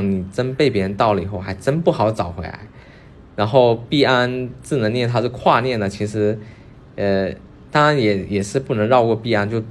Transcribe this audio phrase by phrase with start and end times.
[0.00, 2.60] 你真被别人盗了以后，还真不好找回来。
[3.34, 6.38] 然后币安智能链它是跨链的，其实，
[6.96, 7.30] 呃，
[7.70, 9.48] 当然也也是不能绕过币安。
[9.48, 9.62] 就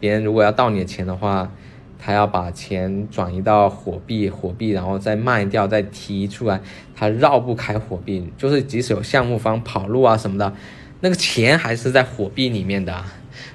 [0.00, 1.50] 别人如果要盗你的钱的话，
[1.98, 6.60] 他要把钱转移到火币，火币然后再卖掉，再提出来，
[6.94, 8.30] 他绕不开火币。
[8.36, 10.52] 就是即使有项目方跑路啊什么的，
[11.00, 13.02] 那个钱还是在火币里面的，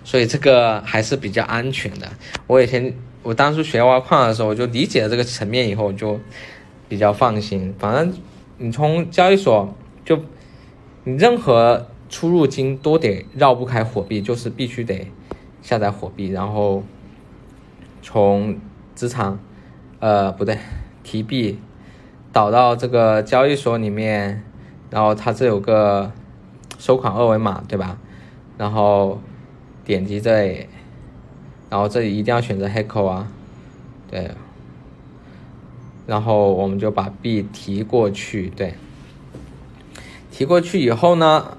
[0.03, 2.07] 所以这个还是比较安全的。
[2.47, 2.93] 我以前
[3.23, 6.19] 我当初学挖矿的时候，我就理解了这个层面以后，就
[6.87, 7.73] 比较放心。
[7.77, 8.13] 反正。
[8.61, 9.73] 你从交易所
[10.03, 10.19] 就，
[11.05, 15.09] 你任何出入金都得绕不开火币，就是必须得
[15.61, 16.83] 下载火币，然后
[18.01, 18.59] 从
[18.95, 19.39] 资产，
[20.01, 20.57] 呃不对，
[21.03, 21.57] 提币
[22.33, 24.43] 导到这个交易所里面，
[24.89, 26.11] 然后它这有个
[26.77, 27.97] 收款二维码，对吧？
[28.57, 29.21] 然后
[29.85, 30.67] 点击这里，
[31.69, 33.27] 然后这里一定要选择黑口啊，
[34.09, 34.31] 对。
[36.07, 38.73] 然后我们就把币提过去，对，
[40.31, 41.55] 提过去以后呢，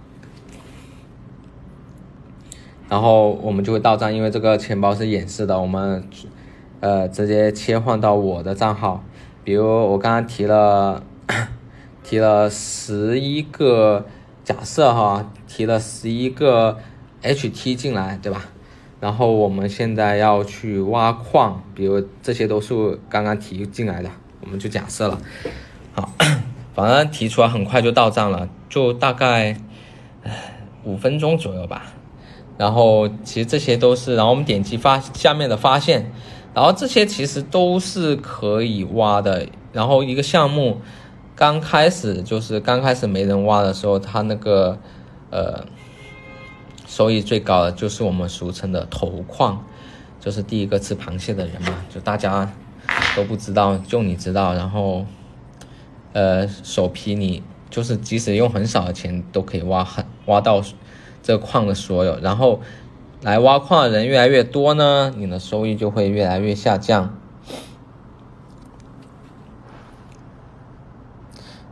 [2.88, 6.03] 然后我们就会到账，因为这个钱包是演示的，我们
[6.81, 9.05] 呃直接切换到我的账号，
[9.44, 11.05] 比如我刚刚提了
[12.03, 14.05] 提了十一个，
[14.42, 16.77] 假设哈，提了十一个
[17.22, 18.47] HT 进来，对吧？
[19.01, 24.11] 然后我们现在要去挖矿，比如这些都是刚刚提进来的。
[24.43, 25.19] 我们就假设了，
[25.93, 26.11] 好，
[26.75, 29.56] 反正提出来很快就到账了，就大概
[30.84, 31.93] 五分钟左右吧。
[32.56, 36.11] 然后其实这些都是，然后我们点击发下面的发现，
[36.55, 39.47] 然后这些其实都是可以挖的。
[39.73, 40.81] 然后一个项目
[41.37, 44.78] 刚开始就是刚开始没人挖的时候，它那个
[45.31, 45.65] 呃
[46.91, 49.64] 收益最高的就是我们俗称的头矿，
[50.19, 52.50] 就是第一个吃螃蟹的人嘛，就大家。
[53.14, 55.06] 都不知道，就你知道，然后，
[56.12, 60.60] 呃，首批你就是即使用很少的钱都可以挖很挖到
[61.22, 62.60] 这矿的所有，然后
[63.22, 67.16] 来挖矿的人越来越多呢，你的收益就会越来越下降。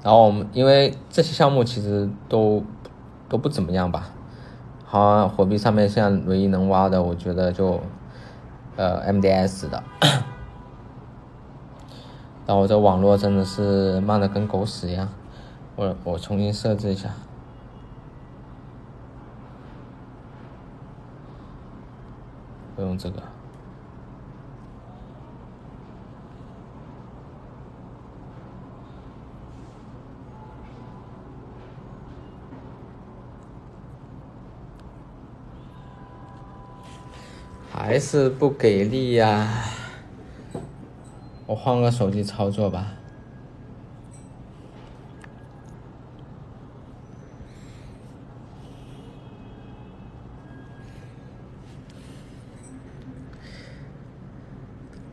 [0.04, 2.62] 然后我们因为这些项目其实都
[3.28, 4.10] 都不怎么样吧，
[4.91, 7.78] 好，火币上面现在唯一能挖的，我觉得就
[8.76, 9.84] 呃 MDS 的。
[12.47, 15.06] 然后我这网络真的是慢的跟狗屎一样，
[15.76, 17.10] 我我重新设置一下，
[22.75, 23.22] 不用这个，
[37.88, 39.49] 还是不给力呀。
[41.47, 42.93] 我换个手机操作吧。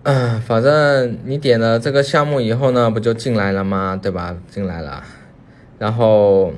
[0.04, 3.96] 嗯，反正你点了这个项目以后呢，不就进来了吗？
[3.96, 4.36] 对吧？
[4.50, 5.02] 进来了。
[5.80, 6.52] 然后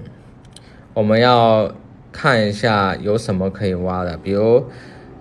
[0.95, 1.71] 我们要
[2.11, 4.65] 看一下有什么可以挖的，比如，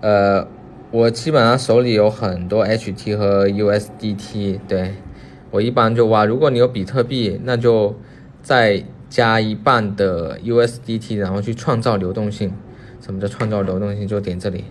[0.01, 0.47] 呃。
[0.89, 4.93] 我基本上手里有很多 HT 和 USDT，对
[5.51, 6.23] 我一般就挖。
[6.23, 7.93] 如果你有比特币，那就
[8.41, 12.53] 再加一半的 USDT，然后去创造流动性。
[13.01, 14.07] 什么叫创造流动性？
[14.07, 14.63] 就点这里，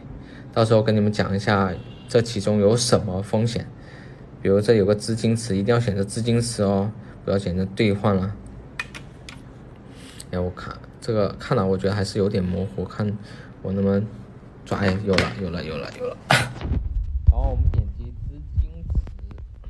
[0.54, 1.74] 到时候跟你们讲一下
[2.08, 3.66] 这其中有什么风险。
[4.40, 6.90] 比如这有个资金池，一定要选择资金池哦，
[7.26, 8.34] 不要选择兑换了。
[10.30, 13.06] 哎，我看这个看了，我觉得还是有点模糊，看
[13.60, 14.02] 我能不能。
[14.66, 16.16] 抓哎，有了，有了，有了，有了。
[16.28, 19.68] 然后我们点击资金池，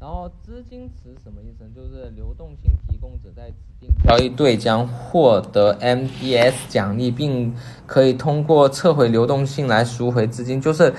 [0.00, 1.68] 然后资金池什么意思？
[1.74, 7.54] 就是流动性提供者在指定交易对将获得 MDS 奖励，并
[7.84, 10.58] 可以通过撤回流动性来赎回资金。
[10.58, 10.94] 就是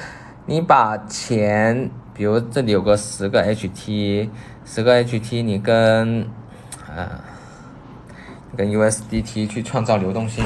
[0.46, 4.30] 你把钱，比如这里有个十个 HT，
[4.66, 6.30] 十个 HT，你跟
[6.96, 7.10] 呃
[8.56, 10.46] 跟 USDT 去创造流动性。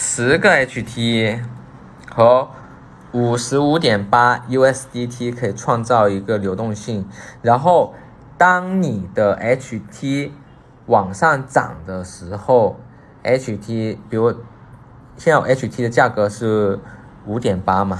[0.00, 1.40] 十个 HT
[2.08, 2.48] 和
[3.10, 7.04] 五十五点八 USDT 可以创造一个流动性，
[7.42, 7.94] 然后
[8.36, 10.30] 当你的 HT
[10.86, 12.78] 往上涨的时候
[13.24, 14.32] ，HT 比如
[15.16, 16.78] 现在 HT 的价格是
[17.26, 17.98] 五点八嘛，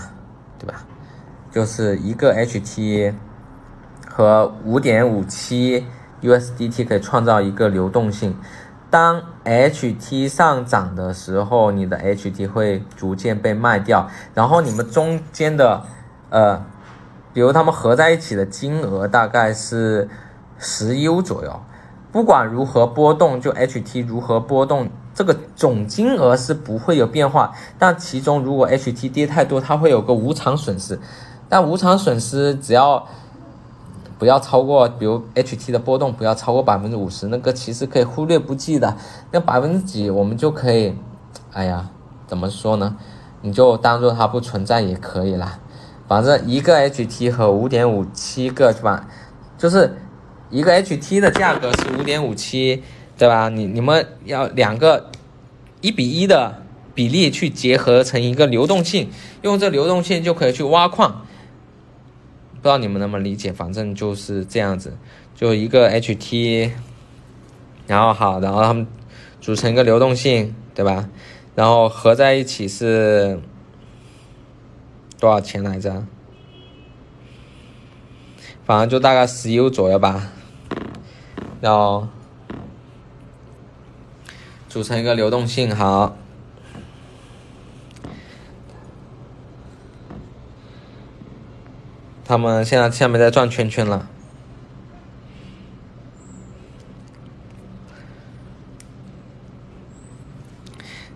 [0.56, 0.84] 对吧？
[1.50, 3.12] 就是一个 HT
[4.08, 5.84] 和五点五七
[6.22, 8.36] USDT 可以创造一个流动性。
[8.88, 15.82] 当 HT 上涨的时候，你的 HT 会逐渐被卖掉，然后你们中间的
[16.28, 16.62] 呃
[17.32, 20.08] 比如他们合在一起的金额大概是
[20.58, 21.60] 十 U 左右。
[22.10, 27.54] 不管如何波动，就 HT 如何波动，这个总金额是不会有变化。
[27.78, 30.98] 但其中如果 HT 跌太多，它会有个无偿损失。
[31.48, 33.06] 但无偿损失只要
[34.18, 38.96] 不要超过，比如 HT 的波动不要超过百分之五十，那个其实可以忽略不计的。
[39.30, 40.94] 那百分之几我们就可以，
[41.52, 41.88] 哎呀，
[42.26, 42.96] 怎么说呢？
[43.42, 45.58] 你就当做它不存在也可以啦。
[46.08, 49.08] 反正一个 HT 和五点五七个是吧？
[49.56, 49.96] 就是。
[50.50, 52.82] 一个 HT 的价格是五点五七，
[53.18, 53.50] 对吧？
[53.50, 55.10] 你你们要两个
[55.82, 56.62] 一比一的
[56.94, 59.10] 比例去结合成一个流动性，
[59.42, 61.26] 用这流动性就可以去挖矿。
[62.60, 63.52] 不知道你们能不能理解？
[63.52, 64.96] 反正就是这样子，
[65.34, 66.72] 就一个 HT，
[67.86, 68.86] 然后好，然后他们
[69.40, 71.08] 组成一个流动性，对吧？
[71.54, 73.40] 然后合在一起是
[75.18, 76.04] 多少钱来着？
[78.64, 80.30] 反正就大概十 U 左右吧。
[81.60, 82.08] 然后
[84.68, 86.16] 组成一个流动性，好。
[92.28, 94.06] 他们现在下面在转圈圈了。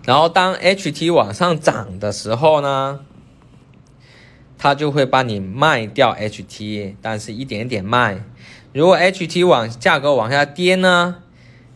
[0.03, 3.01] 然后当 HT 往上涨的时候呢，
[4.57, 8.23] 它就会帮你卖掉 HT，但是一点点卖。
[8.73, 11.17] 如果 HT 往价格往下跌呢，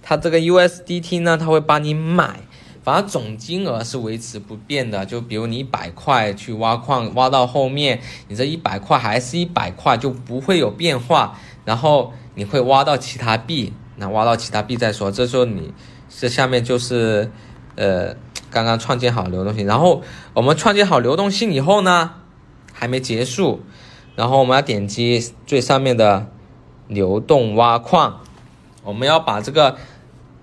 [0.02, 2.40] 它这个 USDT 呢，它会帮你买，
[2.88, 5.06] 反正总金额是维持不变的。
[5.06, 8.00] 就比如你一百块去挖矿，挖到后面，
[8.30, 11.38] 你这一百块还是一百块，就不会有变化。
[11.66, 15.12] 然后你会挖到其他币，那挖到其他币再说。
[15.12, 15.74] 这时候你
[16.08, 17.30] 这下面就是
[17.76, 18.16] 呃
[18.50, 20.02] 刚刚创建好流动性，然后
[20.34, 22.12] 我们创建好流动性以后呢，
[22.72, 23.60] 还没结束，
[24.16, 26.28] 然后我们要点击最上面的。
[26.90, 28.22] 流动挖矿，
[28.82, 29.76] 我们要把这个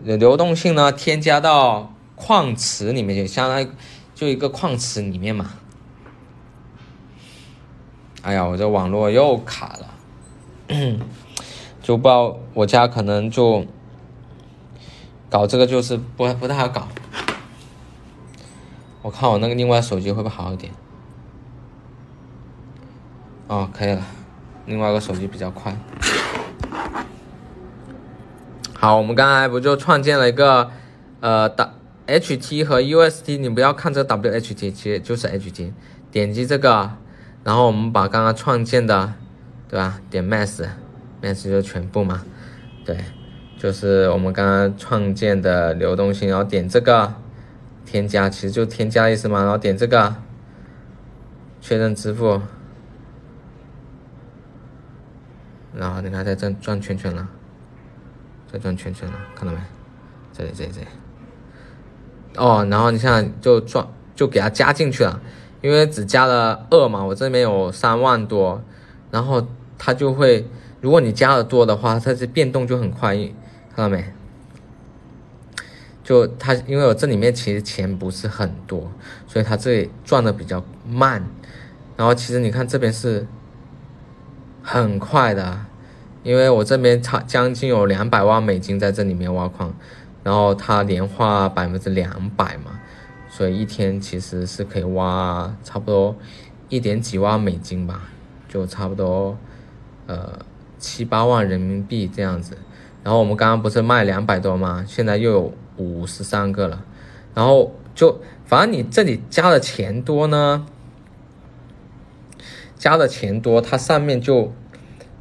[0.03, 3.69] 流动性呢添加到矿池里面，就相当于
[4.15, 5.51] 就一个矿池里面嘛。
[8.23, 9.95] 哎呀，我这网络又卡了，
[11.83, 13.67] 就不知道我家可能就
[15.29, 16.89] 搞这个就是不不太好搞。
[19.03, 20.73] 我看我那个另外手机会不会好一点？
[23.47, 24.03] 哦，可以了，
[24.65, 25.77] 另外一个手机比较快。
[28.73, 30.71] 好，我们刚才不就创建了一个，
[31.21, 31.47] 呃
[32.07, 35.73] ，HT 和 UST，你不要看这个 WHT，其实就是 HT。
[36.11, 36.91] 点击这个，
[37.43, 39.15] 然后我们把刚刚创建的，
[39.69, 40.01] 对吧？
[40.11, 42.25] 点 Mass，Mass 就全部嘛，
[42.85, 42.97] 对，
[43.59, 47.15] 就是我们刚刚创建的流动性，然后点这个
[47.85, 50.15] 添加，其实就添加意思嘛，然后点这个
[51.61, 52.41] 确认支付，
[55.75, 57.29] 然后你看在这转圈圈了。
[58.53, 59.59] 在转圈圈了，看到没？
[60.33, 60.87] 这里，这里，这里。
[62.37, 65.21] 哦，然后你现在就赚，就给它加进去了，
[65.63, 68.63] 因为只加了二嘛，我这边有三万多，
[69.11, 69.47] 然后
[69.79, 70.47] 它就会，
[70.81, 73.33] 如果你加的多的话，它这变动就很快，看
[73.77, 74.05] 到没？
[76.03, 78.91] 就它，因为我这里面其实钱不是很多，
[79.27, 81.25] 所以它这里赚的比较慢，
[81.97, 83.27] 然后其实你看这边是
[84.63, 85.67] 很快的。
[86.23, 89.75] 因为我这边差将近有两百万美金在这里面挖矿，
[90.25, 92.81] 然后它年化百分之两百嘛，
[93.29, 96.17] 所以一天其实是可以挖差不多
[96.69, 98.09] 一点几万美金吧，
[98.49, 99.37] 就差不多
[100.09, 100.41] 呃
[100.79, 102.59] 七八万人民币这样子。
[103.05, 104.85] 然后我们刚刚不是卖两百多吗？
[104.89, 106.83] 现在又有五十三个了。
[107.35, 110.67] 然后就反正你这里加的钱多呢，
[112.77, 114.53] 加的钱多，它上面就。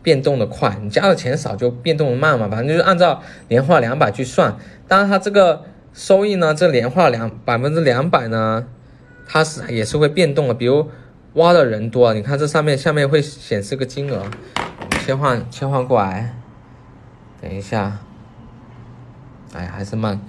[0.03, 4.55] 变动的快，你加的钱少就变动的慢嘛，反正就是按照年化两百去算。
[4.88, 8.67] 当然，它这个收益呢，这年化两百分之两百呢，
[9.25, 10.53] 它是也是会变动的。
[10.53, 10.89] 比如
[11.36, 14.25] 挖的人多，你看这上面下面会显示个金额。
[15.05, 16.36] 切换切换过来，
[17.41, 18.00] 等一下，
[19.53, 20.19] 哎，还是慢，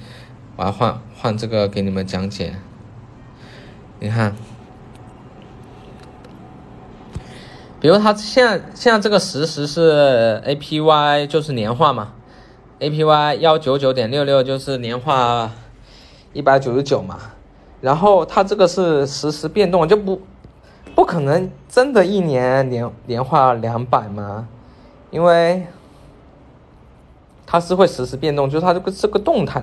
[0.57, 2.55] 我要换换这个给你们讲解。
[3.99, 4.35] 你看。
[7.85, 12.15] 比如它现在现在这个实时是 APY 就是年化嘛
[12.81, 15.51] ，APY 幺九九点六六就是年化
[16.33, 17.19] 一百九十九嘛，
[17.83, 20.23] 然后它这个是实时变动，就不
[20.95, 24.49] 不可能真的一年年年化两百嘛，
[25.11, 25.67] 因为
[27.45, 29.63] 它是会实时变动，就是它这个是个动态，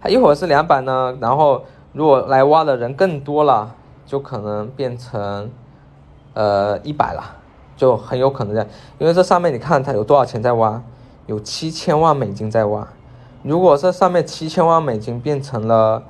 [0.00, 3.74] 它一会儿是两百呢，然后如果来挖的人更多了，
[4.06, 5.50] 就可能变成
[6.34, 7.35] 呃一百了。
[7.76, 8.66] 就很有可能在，
[8.98, 10.82] 因为这上面你看它有多少钱在挖，
[11.26, 12.88] 有七千万美金在挖。
[13.42, 16.02] 如果这上面七千万美金变成了，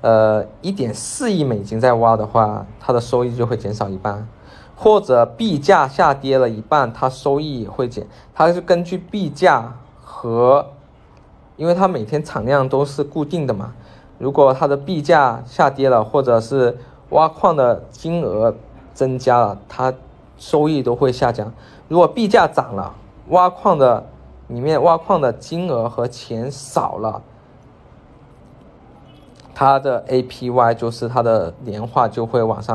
[0.00, 4.26] 呃，一点四亿美金在挖的话，它的收益就会减少一半，
[4.74, 8.06] 或者币价下跌了一半，它收益也会减。
[8.34, 10.66] 它是根据币价和，
[11.56, 13.72] 因为它每天产量都是固定的嘛。
[14.18, 16.78] 如果它的币价下跌了，或者是
[17.10, 18.54] 挖矿的金额
[18.92, 19.92] 增加了，它
[20.38, 21.52] 收益都会下降。
[21.88, 22.94] 如果币价涨了，
[23.28, 24.04] 挖矿的
[24.48, 27.20] 里面挖矿的金额和钱少了，
[29.54, 32.74] 它的 APY 就是它的年化就会往上。